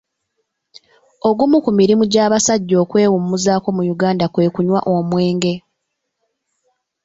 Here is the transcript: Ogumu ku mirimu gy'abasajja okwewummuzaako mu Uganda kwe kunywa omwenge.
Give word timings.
Ogumu 1.29 1.57
ku 1.65 1.71
mirimu 1.79 2.03
gy'abasajja 2.11 2.75
okwewummuzaako 2.83 3.67
mu 3.77 3.83
Uganda 3.93 4.25
kwe 4.33 4.51
kunywa 4.55 4.79
omwenge. 4.93 5.53